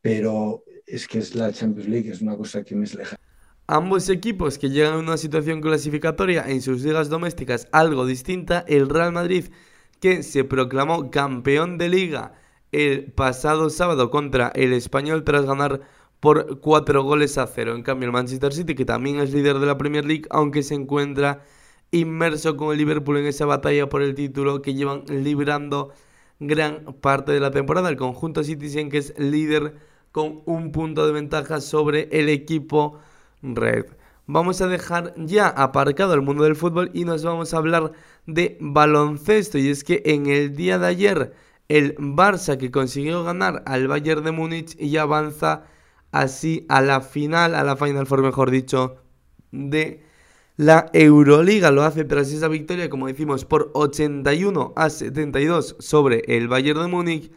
pero 0.00 0.62
es 0.88 1.06
que 1.06 1.18
es 1.18 1.34
la 1.34 1.52
Champions 1.52 1.88
League, 1.88 2.10
es 2.10 2.20
una 2.20 2.36
cosa 2.36 2.64
que 2.64 2.74
me 2.74 2.84
es 2.84 2.94
lejana. 2.94 3.20
Ambos 3.66 4.08
equipos 4.08 4.56
que 4.56 4.70
llegan 4.70 4.94
a 4.94 4.98
una 4.98 5.18
situación 5.18 5.60
clasificatoria 5.60 6.48
en 6.48 6.62
sus 6.62 6.82
ligas 6.82 7.10
domésticas 7.10 7.68
algo 7.70 8.06
distinta, 8.06 8.64
el 8.66 8.88
Real 8.88 9.12
Madrid 9.12 9.44
que 10.00 10.22
se 10.22 10.44
proclamó 10.44 11.10
campeón 11.10 11.76
de 11.76 11.88
liga 11.88 12.32
el 12.72 13.12
pasado 13.12 13.68
sábado 13.68 14.10
contra 14.10 14.48
el 14.54 14.72
español 14.72 15.24
tras 15.24 15.44
ganar 15.44 15.82
por 16.20 16.60
4 16.60 17.02
goles 17.02 17.36
a 17.36 17.46
0. 17.46 17.74
En 17.74 17.82
cambio, 17.82 18.06
el 18.06 18.12
Manchester 18.12 18.52
City, 18.52 18.74
que 18.74 18.84
también 18.84 19.20
es 19.20 19.32
líder 19.32 19.58
de 19.58 19.66
la 19.66 19.78
Premier 19.78 20.04
League, 20.04 20.24
aunque 20.30 20.62
se 20.62 20.74
encuentra 20.74 21.42
inmerso 21.90 22.56
con 22.56 22.72
el 22.72 22.78
Liverpool 22.78 23.18
en 23.18 23.26
esa 23.26 23.46
batalla 23.46 23.88
por 23.88 24.02
el 24.02 24.14
título 24.14 24.62
que 24.62 24.74
llevan 24.74 25.04
librando 25.08 25.92
gran 26.40 26.94
parte 27.00 27.32
de 27.32 27.40
la 27.40 27.50
temporada. 27.50 27.88
El 27.88 27.96
conjunto 27.96 28.44
Citizen, 28.44 28.90
que 28.90 28.98
es 28.98 29.18
líder 29.18 29.74
con 30.12 30.42
un 30.46 30.72
punto 30.72 31.06
de 31.06 31.12
ventaja 31.12 31.60
sobre 31.60 32.08
el 32.12 32.28
equipo 32.28 32.98
Red. 33.42 33.86
Vamos 34.26 34.60
a 34.60 34.66
dejar 34.66 35.14
ya 35.16 35.48
aparcado 35.48 36.12
el 36.12 36.20
mundo 36.20 36.44
del 36.44 36.54
fútbol 36.54 36.90
y 36.92 37.04
nos 37.04 37.24
vamos 37.24 37.54
a 37.54 37.56
hablar 37.56 37.92
de 38.26 38.58
baloncesto. 38.60 39.56
Y 39.56 39.70
es 39.70 39.84
que 39.84 40.02
en 40.04 40.26
el 40.26 40.54
día 40.54 40.78
de 40.78 40.86
ayer, 40.86 41.32
el 41.68 41.96
Barça 41.96 42.58
que 42.58 42.70
consiguió 42.70 43.24
ganar 43.24 43.62
al 43.66 43.88
Bayern 43.88 44.24
de 44.24 44.32
Múnich 44.32 44.76
y 44.78 44.98
avanza 44.98 45.64
así 46.12 46.66
a 46.68 46.82
la 46.82 47.00
final, 47.00 47.54
a 47.54 47.64
la 47.64 47.76
Final 47.76 48.06
Four, 48.06 48.22
mejor 48.22 48.50
dicho, 48.50 48.96
de 49.50 50.02
la 50.58 50.90
Euroliga. 50.92 51.70
Lo 51.70 51.82
hace 51.82 52.04
tras 52.04 52.30
esa 52.30 52.48
victoria, 52.48 52.90
como 52.90 53.06
decimos, 53.06 53.46
por 53.46 53.70
81 53.74 54.74
a 54.76 54.90
72 54.90 55.76
sobre 55.78 56.22
el 56.26 56.48
Bayern 56.48 56.82
de 56.82 56.88
Múnich. 56.88 57.32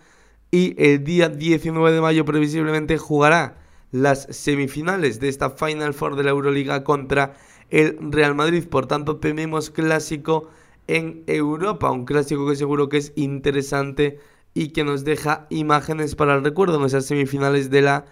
Y 0.52 0.76
el 0.78 1.06
día 1.06 1.30
19 1.30 1.94
de 1.94 2.02
mayo 2.02 2.26
previsiblemente 2.26 2.98
jugará 2.98 3.58
las 3.92 4.28
semifinales 4.32 5.22
de 5.22 5.30
esta 5.30 5.52
Final 5.52 5.94
Four 5.94 6.18
de 6.18 6.24
la 6.24 6.32
Euroliga 6.32 6.84
contra 6.84 7.36
el 7.70 7.98
Real 8.12 8.36
Madrid. 8.36 8.66
Por 8.70 8.86
tanto, 8.86 9.16
tenemos 9.16 9.70
clásico 9.70 10.50
en 10.88 11.24
Europa, 11.28 11.90
un 11.90 12.04
clásico 12.04 12.48
que 12.50 12.58
seguro 12.58 12.90
que 12.90 12.98
es 12.98 13.14
interesante 13.16 14.20
y 14.54 14.70
que 14.70 14.84
nos 14.84 15.06
deja 15.06 15.48
imágenes 15.50 16.16
para 16.16 16.36
el 16.36 16.44
recuerdo 16.44 16.80
en 16.80 16.86
esas 16.86 17.06
semifinales 17.06 17.70
de 17.70 17.84
la 17.84 18.06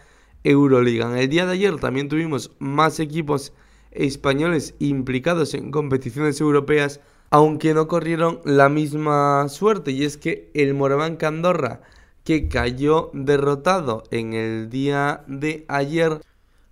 Euroliga. 0.46 1.12
En 1.12 1.17
el 1.17 1.27
día 1.27 1.46
de 1.46 1.51
ayer 1.53 1.75
también 1.75 2.08
tuvimos 2.08 2.51
más 2.60 3.01
equipos 3.01 3.51
españoles 3.91 4.75
implicados 4.79 5.53
en 5.53 5.72
competiciones 5.72 6.39
europeas, 6.39 7.01
aunque 7.31 7.74
no 7.74 7.89
corrieron 7.89 8.39
la 8.46 8.69
misma 8.69 9.48
suerte, 9.50 9.91
y 9.91 10.05
es 10.05 10.15
que 10.15 10.50
el 10.53 10.74
Moraván 10.74 11.17
Candorra, 11.17 11.81
que 12.29 12.48
cayó 12.48 13.09
derrotado 13.12 14.03
en 14.12 14.33
el 14.33 14.69
día 14.69 15.24
de 15.25 15.65
ayer 15.67 16.21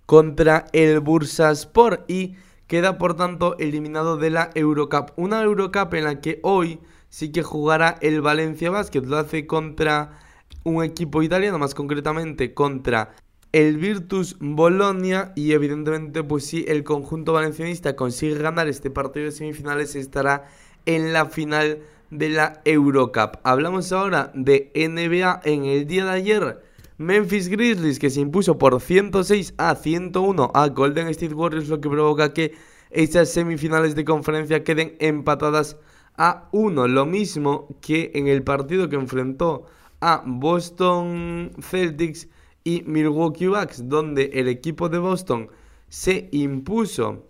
contra 0.06 0.66
el 0.72 1.00
Bursaspor 1.00 2.04
y 2.06 2.36
queda 2.68 2.96
por 2.96 3.16
tanto 3.16 3.58
eliminado 3.58 4.16
de 4.18 4.30
la 4.30 4.50
Eurocup. 4.54 5.10
Una 5.16 5.42
Eurocup 5.42 5.92
en 5.94 6.04
la 6.04 6.20
que 6.20 6.38
hoy 6.44 6.78
sí 7.08 7.32
que 7.32 7.42
jugará 7.42 7.98
el 8.02 8.20
Valencia 8.20 8.70
Basket, 8.70 9.00
lo 9.00 9.16
hace 9.16 9.48
contra 9.48 10.20
un 10.62 10.84
equipo 10.84 11.24
italiano, 11.24 11.58
más 11.58 11.74
concretamente 11.74 12.54
contra 12.54 13.16
el 13.50 13.78
Virtus 13.78 14.36
Bolonia 14.38 15.32
y 15.34 15.54
evidentemente 15.54 16.22
pues 16.22 16.44
si 16.44 16.66
el 16.68 16.84
conjunto 16.84 17.32
valencianista 17.32 17.96
consigue 17.96 18.38
ganar 18.38 18.68
este 18.68 18.90
partido 18.90 19.26
de 19.26 19.32
semifinales 19.32 19.96
estará 19.96 20.46
en 20.86 21.12
la 21.12 21.26
final 21.26 21.80
de 22.10 22.30
la 22.30 22.60
Eurocup. 22.64 23.36
Hablamos 23.42 23.92
ahora 23.92 24.30
de 24.34 24.70
NBA 24.74 25.40
en 25.44 25.64
el 25.64 25.86
día 25.86 26.04
de 26.04 26.10
ayer. 26.10 26.62
Memphis 26.96 27.48
Grizzlies 27.48 27.98
que 27.98 28.10
se 28.10 28.20
impuso 28.20 28.58
por 28.58 28.80
106 28.80 29.54
a 29.56 29.74
101 29.74 30.50
a 30.52 30.68
Golden 30.68 31.08
State 31.08 31.34
Warriors 31.34 31.68
lo 31.68 31.80
que 31.80 31.88
provoca 31.88 32.34
que 32.34 32.54
esas 32.90 33.28
semifinales 33.28 33.94
de 33.94 34.04
conferencia 34.04 34.64
queden 34.64 34.96
empatadas 34.98 35.76
a 36.16 36.48
1. 36.52 36.88
Lo 36.88 37.06
mismo 37.06 37.68
que 37.80 38.10
en 38.14 38.26
el 38.26 38.42
partido 38.42 38.88
que 38.88 38.96
enfrentó 38.96 39.66
a 40.00 40.22
Boston 40.26 41.52
Celtics 41.60 42.28
y 42.64 42.82
Milwaukee 42.86 43.46
Bucks, 43.46 43.88
donde 43.88 44.30
el 44.34 44.48
equipo 44.48 44.88
de 44.88 44.98
Boston 44.98 45.48
se 45.88 46.28
impuso 46.32 47.27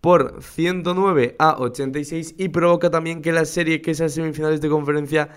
por 0.00 0.42
109 0.42 1.36
a 1.38 1.56
86 1.58 2.34
y 2.38 2.48
provoca 2.50 2.90
también 2.90 3.22
que 3.22 3.32
la 3.32 3.44
serie, 3.44 3.82
que 3.82 3.92
esas 3.92 4.14
semifinales 4.14 4.60
de 4.60 4.68
conferencia 4.68 5.30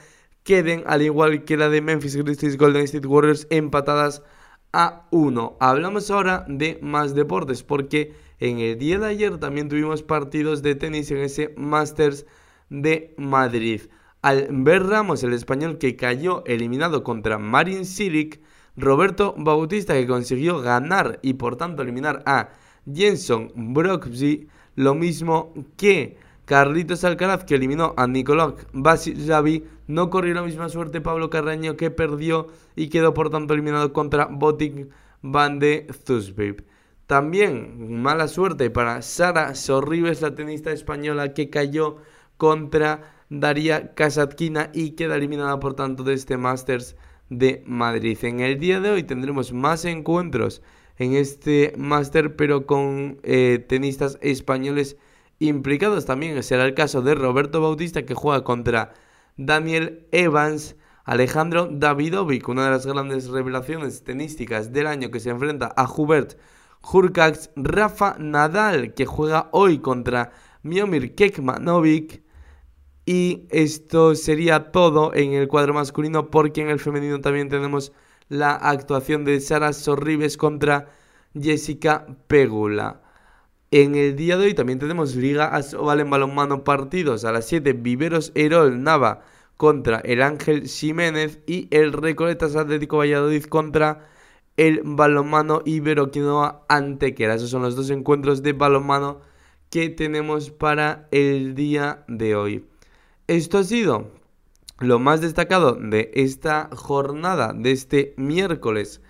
queden 0.44 0.84
al 0.88 1.02
igual 1.02 1.44
que 1.44 1.58
la 1.58 1.70
de 1.70 1.82
Memphis 1.82 2.16
Grizzlies 2.16 2.58
Golden 2.58 2.84
State 2.84 3.08
Warriors 3.08 3.48
empatadas 3.50 4.24
a 4.74 5.08
1. 5.12 5.58
Hablamos 5.60 6.10
ahora 6.12 6.46
de 6.48 6.80
más 6.82 7.14
deportes 7.16 7.64
porque 7.64 8.14
en 8.40 8.60
el 8.60 8.78
día 8.78 9.00
de 9.00 9.08
ayer 9.08 9.38
también 9.38 9.70
tuvimos 9.70 10.04
partidos 10.04 10.62
de 10.62 10.76
tenis 10.76 11.12
en 11.12 11.18
ese 11.18 11.54
Masters 11.58 12.26
de 12.70 13.14
Madrid. 13.18 13.82
Al 14.22 14.48
ver 14.52 14.84
Ramos, 14.84 15.24
el 15.24 15.34
español 15.34 15.78
que 15.78 15.96
cayó 15.96 16.44
eliminado 16.46 17.04
contra 17.04 17.38
Marin 17.38 17.86
Cilic, 17.86 18.40
Roberto 18.78 19.36
Bautista 19.38 19.94
que 19.94 20.08
consiguió 20.08 20.62
ganar 20.62 21.20
y 21.22 21.34
por 21.34 21.58
tanto 21.58 21.82
eliminar 21.82 22.24
a 22.26 22.50
Jenson 22.92 23.52
Broxby, 23.56 24.48
lo 24.76 24.96
mismo 24.96 25.54
que 25.78 26.18
Carlitos 26.46 27.04
Alcaraz 27.04 27.44
que 27.46 27.56
eliminó 27.56 27.94
a 27.98 28.08
Nicolás 28.08 28.54
Basilavi, 28.74 29.66
no 29.88 30.10
corrió 30.10 30.34
la 30.34 30.44
misma 30.44 30.70
suerte 30.70 31.02
Pablo 31.02 31.30
Carreño 31.30 31.78
que 31.78 31.92
perdió 31.92 32.48
y 32.76 32.90
quedó 32.90 33.14
por 33.14 33.30
tanto 33.30 33.54
eliminado 33.54 33.94
contra 33.94 34.26
Botic 34.26 34.90
Van 35.22 35.60
de 35.60 35.88
Zuzbib. 36.06 36.64
También 37.08 38.02
mala 38.02 38.28
suerte 38.28 38.70
para 38.70 39.02
Sara 39.02 39.54
Sorribes, 39.54 40.22
la 40.22 40.34
tenista 40.34 40.72
española 40.72 41.34
que 41.34 41.50
cayó 41.50 41.98
contra 42.38 43.14
Daria 43.30 43.94
Kasatkina 43.94 44.72
y 44.74 44.92
queda 44.92 45.16
eliminada 45.16 45.60
por 45.60 45.74
tanto 45.74 46.04
de 46.04 46.14
este 46.14 46.38
Masters 46.38 46.96
de 47.30 47.64
Madrid. 47.66 48.18
En 48.24 48.40
el 48.40 48.60
día 48.60 48.80
de 48.80 48.92
hoy 48.92 49.04
tendremos 49.04 49.54
más 49.54 49.86
encuentros 49.86 50.62
en 50.98 51.14
este 51.14 51.74
máster, 51.78 52.36
pero 52.36 52.66
con 52.66 53.20
eh, 53.24 53.64
tenistas 53.68 54.18
españoles 54.22 54.98
implicados 55.40 56.06
también. 56.06 56.42
Será 56.44 56.66
el 56.66 56.74
caso 56.74 57.02
de 57.02 57.16
Roberto 57.16 57.62
Bautista 57.62 58.06
que 58.06 58.14
juega 58.14 58.44
contra 58.44 58.94
Daniel 59.38 60.08
Evans, 60.12 60.76
Alejandro 61.04 61.68
Davidovic, 61.72 62.48
una 62.48 62.66
de 62.66 62.72
las 62.72 62.86
grandes 62.86 63.28
revelaciones 63.30 64.04
tenísticas 64.04 64.72
del 64.72 64.88
año 64.88 65.12
que 65.12 65.20
se 65.20 65.32
enfrenta 65.32 65.74
a 65.76 65.92
Hubert 65.92 66.38
Hurkacz, 66.82 67.50
Rafa 67.56 68.16
Nadal 68.20 68.94
que 68.94 69.06
juega 69.06 69.50
hoy 69.52 69.80
contra 69.80 70.32
Miomir 70.64 71.16
Kekmanovic 71.16 72.24
y 73.06 73.48
esto 73.50 74.16
sería 74.16 74.72
todo 74.72 75.14
en 75.14 75.34
el 75.34 75.48
cuadro 75.48 75.74
masculino 75.74 76.30
porque 76.30 76.62
en 76.62 76.70
el 76.70 76.80
femenino 76.80 77.20
también 77.22 77.50
tenemos 77.50 77.94
la 78.32 78.54
actuación 78.54 79.26
de 79.26 79.42
Sara 79.42 79.74
Sorribes 79.74 80.38
contra 80.38 80.88
Jessica 81.38 82.08
Pegula. 82.28 83.02
En 83.72 83.96
el 83.96 84.16
día 84.16 84.38
de 84.38 84.46
hoy 84.46 84.54
también 84.54 84.80
tenemos 84.80 85.18
Liga 85.18 85.48
Asobal 85.48 86.00
en 86.00 86.10
balonmano 86.10 86.64
partidos 86.64 87.26
a 87.26 87.34
las 87.34 87.46
7 87.48 87.74
Viveros 87.74 88.32
Herol 88.34 88.82
Nava 88.82 89.22
contra 89.58 90.00
el 90.00 90.22
Ángel 90.22 90.66
Jiménez 90.66 91.40
y 91.46 91.68
el 91.72 91.92
Recoletas 91.92 92.56
Atlético 92.56 93.00
Valladolid 93.00 93.44
contra 93.44 94.08
el 94.56 94.82
balonmano 94.86 95.62
Ibero-Quinoa 95.66 96.64
Antequera. 96.70 97.36
Esos 97.36 97.50
son 97.50 97.64
los 97.64 97.76
dos 97.76 97.90
encuentros 97.90 98.42
de 98.44 98.54
balonmano 98.54 99.20
que 99.70 99.90
tenemos 99.90 100.52
para 100.52 101.10
el 101.12 101.54
día 101.54 102.06
de 102.08 102.36
hoy. 102.36 102.66
Esto 103.28 103.58
ha 103.58 103.64
sido 103.66 104.21
lo 104.82 105.00
más 105.00 105.22
destacado 105.22 105.76
de 105.76 106.12
esta 106.14 106.70
jornada, 106.74 107.54
de 107.54 107.72
este 107.72 108.14
miércoles 108.18 109.02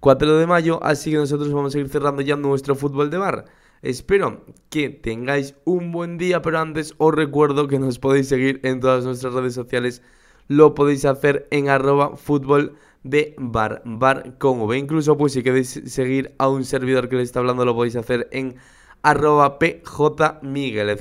4 0.00 0.36
de 0.38 0.46
mayo, 0.46 0.82
así 0.82 1.10
que 1.10 1.16
nosotros 1.16 1.52
vamos 1.52 1.74
a 1.74 1.78
ir 1.78 1.88
cerrando 1.88 2.22
ya 2.22 2.36
nuestro 2.36 2.74
fútbol 2.74 3.10
de 3.10 3.18
bar. 3.18 3.44
Espero 3.82 4.44
que 4.68 4.90
tengáis 4.90 5.54
un 5.64 5.92
buen 5.92 6.18
día, 6.18 6.42
pero 6.42 6.58
antes 6.58 6.94
os 6.98 7.14
recuerdo 7.14 7.68
que 7.68 7.78
nos 7.78 7.98
podéis 7.98 8.28
seguir 8.28 8.60
en 8.64 8.80
todas 8.80 9.04
nuestras 9.04 9.32
redes 9.32 9.54
sociales 9.54 10.02
lo 10.48 10.74
podéis 10.74 11.04
hacer 11.04 11.46
en 11.52 11.68
arroba 11.68 12.16
fútbol 12.16 12.76
de 13.04 13.36
bar, 13.38 13.82
bar 13.84 14.36
con. 14.38 14.74
Incluso 14.74 15.16
pues 15.16 15.32
si 15.32 15.42
queréis 15.44 15.80
seguir 15.86 16.34
a 16.38 16.48
un 16.48 16.64
servidor 16.64 17.08
que 17.08 17.16
le 17.16 17.22
está 17.22 17.38
hablando 17.38 17.64
lo 17.64 17.74
podéis 17.74 17.96
hacer 17.96 18.28
en 18.32 18.56
arroba 19.02 19.58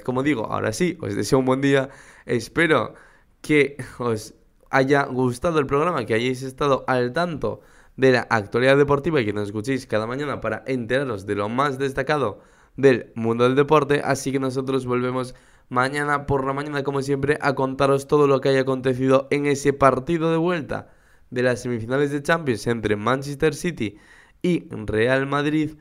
Como 0.04 0.24
digo, 0.24 0.46
ahora 0.46 0.72
sí, 0.72 0.98
os 1.02 1.16
deseo 1.16 1.40
un 1.40 1.46
buen 1.46 1.62
día. 1.62 1.90
Espero 2.26 2.94
que 3.42 3.78
os 3.98 4.34
haya 4.70 5.06
gustado 5.06 5.60
el 5.60 5.66
programa, 5.66 6.06
que 6.06 6.14
hayáis 6.14 6.44
estado 6.44 6.84
al 6.88 7.14
tanto 7.14 7.62
de 7.98 8.12
la 8.12 8.28
actualidad 8.30 8.78
deportiva 8.78 9.20
y 9.20 9.26
que 9.26 9.34
nos 9.34 9.48
escuchéis 9.48 9.86
cada 9.86 10.08
mañana 10.08 10.42
para 10.42 10.64
enteraros 10.68 11.26
de 11.26 11.36
lo 11.36 11.50
más 11.50 11.78
destacado 11.78 12.40
del 12.78 13.12
mundo 13.16 13.44
del 13.44 13.56
deporte. 13.56 14.02
Así 14.04 14.32
que 14.32 14.40
nosotros 14.40 14.86
volvemos 14.86 15.36
mañana 15.70 16.26
por 16.26 16.46
la 16.46 16.54
mañana, 16.54 16.84
como 16.84 17.02
siempre, 17.02 17.38
a 17.42 17.56
contaros 17.56 18.08
todo 18.08 18.28
lo 18.28 18.42
que 18.42 18.50
haya 18.50 18.62
acontecido 18.62 19.28
en 19.32 19.46
ese 19.46 19.74
partido 19.74 20.32
de 20.32 20.38
vuelta 20.38 20.90
de 21.30 21.44
las 21.44 21.62
semifinales 21.62 22.12
de 22.12 22.24
Champions 22.24 22.68
entre 22.68 22.96
Manchester 22.96 23.54
City 23.54 23.98
y 24.42 24.68
Real 24.70 25.28
Madrid 25.28 25.72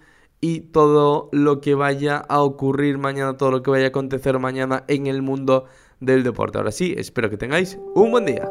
y 0.40 0.60
todo 0.60 1.28
lo 1.32 1.60
que 1.60 1.74
vaya 1.74 2.16
a 2.16 2.42
ocurrir 2.42 2.98
mañana, 2.98 3.36
todo 3.36 3.50
lo 3.50 3.62
que 3.62 3.70
vaya 3.70 3.86
a 3.86 3.88
acontecer 3.88 4.38
mañana 4.38 4.84
en 4.88 5.06
el 5.06 5.22
mundo 5.22 5.66
del 6.00 6.22
deporte. 6.22 6.58
Ahora 6.58 6.72
sí, 6.72 6.94
espero 6.96 7.30
que 7.30 7.36
tengáis 7.36 7.78
un 7.94 8.10
buen 8.10 8.24
día. 8.24 8.48